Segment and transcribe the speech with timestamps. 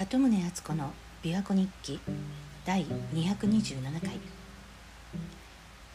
[0.00, 2.00] 鳩宗敦子の琵琶湖日記
[2.64, 4.18] 第227回。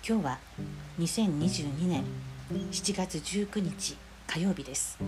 [0.08, 0.38] 今日は
[1.00, 2.04] 2022年
[2.72, 3.98] 7月19日
[4.28, 5.00] 火曜日です。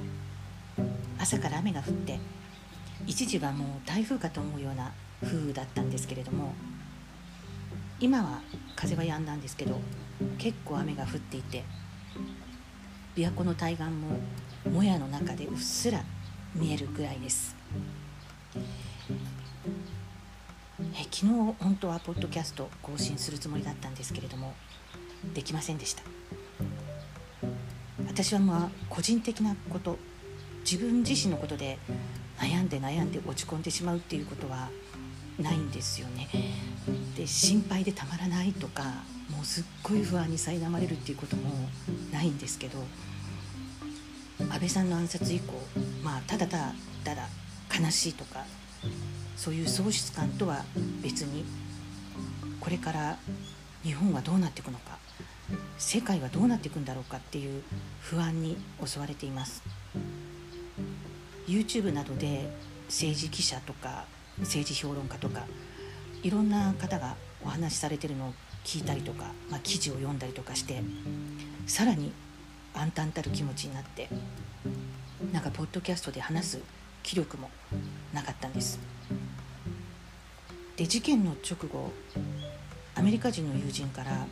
[1.19, 2.19] 朝から雨が降って
[3.05, 4.91] 一時はもう台風かと思うような
[5.21, 6.55] 風雨だったんですけれども
[7.99, 8.41] 今は
[8.75, 9.79] 風は止んだんですけど
[10.39, 11.63] 結構雨が降っていて
[13.15, 14.19] 琵琶湖の対岸も
[14.71, 16.01] もやの中でうっすら
[16.55, 17.55] 見えるぐらいです。
[19.09, 21.25] え昨日
[21.59, 24.53] 本当はポッドキャスト更新するつもりだったんですけれども
[25.33, 26.03] できませんでした。
[28.07, 29.97] 私はまあ個人的なこと
[30.69, 31.77] 自分自身のことで
[32.37, 34.69] 悩んで悩んで落ち込んでしまうっていうことは
[35.39, 36.27] ないんですよね。
[37.15, 38.83] で心配でたまらないとか
[39.29, 41.49] もうすっごい不安に苛まれるっていうことも
[42.11, 42.79] ないんですけど
[44.49, 45.53] 安倍さんの暗殺以降
[46.03, 46.73] まあただただ
[47.03, 47.27] ただ
[47.79, 48.43] 悲しいとか
[49.35, 50.63] そういう喪失感とは
[51.01, 51.45] 別に
[52.59, 53.17] これから
[53.83, 54.97] 日本はどうなっていくのか
[55.77, 57.61] 世界はどうなっていくんだろうかっていう
[58.01, 59.63] 不安に襲われています。
[61.47, 62.49] YouTube などで
[62.87, 64.05] 政治記者とか
[64.39, 65.45] 政治評論家とか
[66.23, 68.33] いろんな方がお話しされてるのを
[68.65, 70.83] 聞いたりとか、まあ、記事を読んだりとかして
[71.65, 72.11] さらに
[72.73, 74.09] 暗淡たる気持ちになって
[75.31, 76.59] なんかポッドキャストで話す
[77.03, 77.49] 気力も
[78.13, 78.79] なかったんです。
[80.75, 81.91] で事件の直後
[82.95, 84.27] アメリカ人の友人から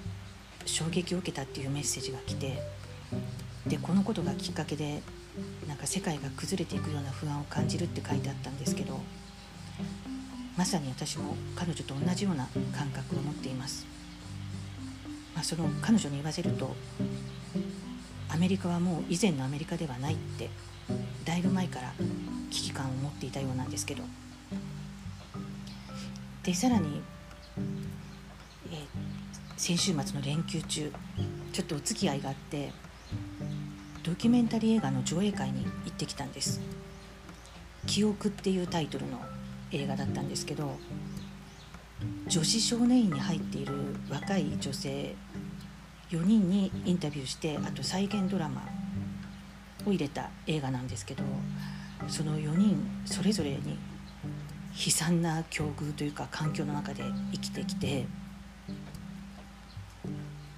[0.66, 2.59] 衝撃を受けたっていうメッセージが来て
[3.66, 5.02] でこのことがきっかけで
[5.67, 9.00] なんか世界が崩れていくような不安を感じるって書いてあったんですけど
[10.55, 13.85] まさに私も彼女と同じような感覚を持っています、
[15.33, 16.75] まあ、その彼女に言わせると
[18.29, 20.50] アメリカはもう以前のアメリカではないって
[21.23, 21.94] だいぶ前から
[22.50, 24.03] 危機感を持っていたようなんですけど。
[26.46, 27.01] でさらに、
[28.72, 28.78] えー、
[29.57, 30.94] 先週末の連休中
[31.51, 32.72] ちょっとお付き合いがあって
[34.03, 36.62] ドキュメンタリー映画の上映会に行ってきたんです
[37.88, 39.19] 「記憶」っていうタイトルの
[39.72, 40.78] 映画だったんですけど
[42.28, 45.16] 女子少年院に入っている若い女性
[46.12, 48.62] 4人にインタビューしてあと再現ドラマ
[49.85, 51.23] を入れた映画なんですけど
[52.07, 53.78] その4人それぞれに
[54.75, 58.06] 悲惨な境遇というか環境の中で生きてきて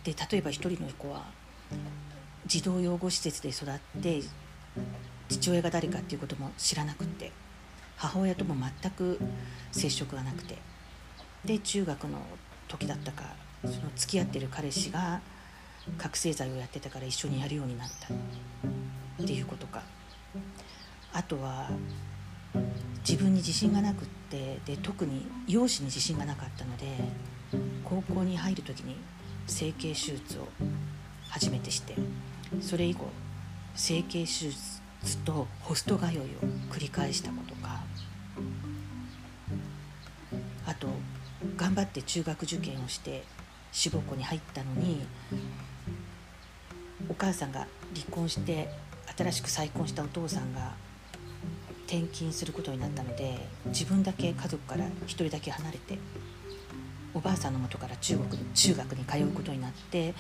[0.04, 1.26] で例えば一人の子は
[2.46, 4.22] 児童養護施設で育って
[5.30, 7.32] 父親が誰かっていうことも知らなくって
[7.98, 9.20] 母親とも全く
[9.72, 10.58] 接触がなくて
[11.44, 12.20] で中学の
[12.68, 13.24] 時だったか
[13.64, 15.22] その付き合ってる彼氏が
[15.98, 18.08] 覚醒剤をやってたから一緒にやるようになった。
[19.22, 19.84] っていうことか。
[21.14, 21.70] あとは
[23.08, 26.86] 自分に自信がなくってで特に容姿に自信がなかったので
[27.84, 28.96] 高校に入る時に
[29.48, 30.48] 整形手術を
[31.30, 31.96] 初めてして
[32.62, 33.06] それ以後
[33.76, 34.82] 整形手術
[35.24, 36.22] とホスト通いを
[36.70, 37.82] 繰り返したことか。
[40.66, 40.88] あと
[41.56, 43.24] 頑張って中学受験をして
[43.72, 45.06] 志望校に入ったのに
[47.10, 48.70] お母さんが離婚して
[49.18, 50.74] 新しく再婚したお父さんが
[51.88, 53.38] 転勤することになったので
[53.68, 55.98] 自分だけ家族から1人だけ離れて
[57.14, 60.14] おばあさんのもとから中国中学に通うことになって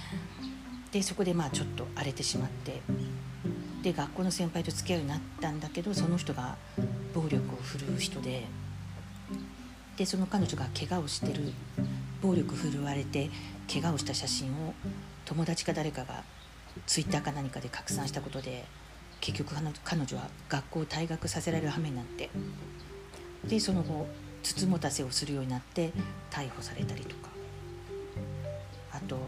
[0.91, 2.81] でそこでまあちょっと荒れてしまって
[3.83, 6.55] で学校の先輩と付き合うようになったんだけどその人が
[7.13, 8.45] 暴力を振るう人で
[9.97, 11.51] でその彼女が怪我をしてる
[12.21, 13.29] 暴力振るわれて
[13.71, 14.73] 怪我をした写真を
[15.25, 16.23] 友達か誰かが
[16.85, 18.65] ツイッターか何かで拡散したことで
[19.19, 22.29] 結局彼女は学校を退学させられる羽目になって
[23.45, 24.07] でその後
[24.43, 25.91] つつもたせをするようになって
[26.29, 27.37] 逮捕されたりとか。
[28.97, 29.19] あと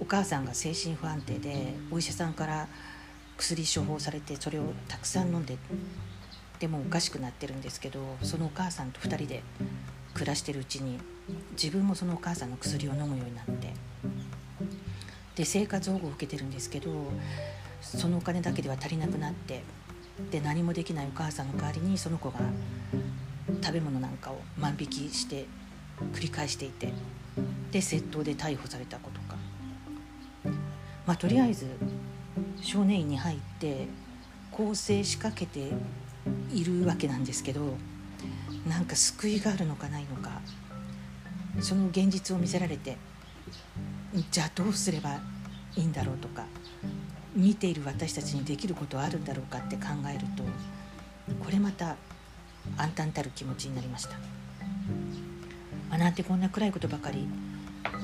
[0.00, 2.68] お母さんが精神不安定でお医者さんから
[3.36, 5.56] 薬処方されてそれをたくさん飲んで
[6.58, 9.42] でもおかしくなってるんですけどそのお母さんと2人で
[10.14, 10.98] 暮らしてるうちに
[11.52, 13.72] 自分もそのお母さんの薬を飲むようになって
[15.36, 16.90] で生活保護を受けてるんですけど
[17.80, 19.62] そのお金だけでは足りなくなって
[20.30, 22.40] で何もできないお母さんの代わりにその子が
[23.62, 25.46] 食べ物なんかを万引きして
[26.12, 26.92] 繰り返していて
[27.70, 29.36] で窃盗で逮捕されたことか。
[31.06, 31.66] まあとりあえず
[32.60, 33.88] 少年院に入って
[34.52, 35.72] 更生しかけて
[36.52, 37.76] いるわけなんですけど
[38.68, 40.40] なんか救いがあるのかないのか
[41.60, 42.96] その現実を見せられて
[44.30, 45.20] じゃあどうすれば
[45.76, 46.44] いいんだろうとか
[47.34, 50.42] 見ている私たちにできることはあるんだろうかって考えると
[51.44, 51.96] これまた
[52.76, 54.10] 暗淡たる気持ちになりました、
[55.88, 57.28] まあ、なんてこんな暗いことばかり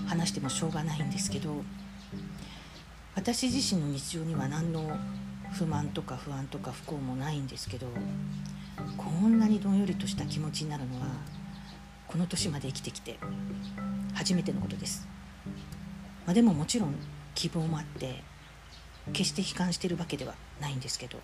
[0.06, 1.62] 話してもしょうがないんですけど
[3.16, 4.96] 私自身の日常には何の
[5.52, 7.86] 不満とか不安とか不幸もないんですけど
[8.96, 11.06] こんなにどんよりとした気持ちになるのは
[12.06, 13.18] この年まで生きてきて
[14.14, 15.06] 初めてのことです、
[16.26, 16.94] まあ、でももちろん
[17.34, 18.22] 希望もあって
[19.12, 21.18] 決して悲観してるわけではないんですけど、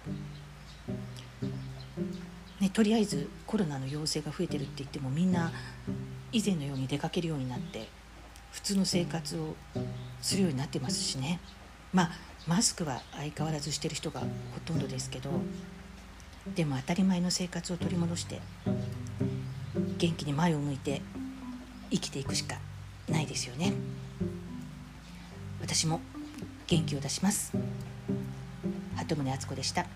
[2.61, 5.51] ね、とりあえずコロナの陽性が増えてるって言ってもみんな
[6.31, 7.89] 以前のように出かけるようになって
[8.53, 9.57] 普通の生活を
[10.21, 11.41] するようになってますしね。
[11.93, 12.11] まあ
[12.47, 14.27] マスクは相変わらずしてる人がほ
[14.65, 15.31] とんどですけど
[16.57, 18.41] でも当たり前の生活を取り戻して
[19.99, 21.03] 元気に前を向いて
[21.91, 22.57] 生きていくしか
[23.09, 23.75] ないですよね。
[25.63, 26.01] 私も
[26.67, 27.53] 元気を出します。
[28.97, 29.87] 鳩宗敦子でした。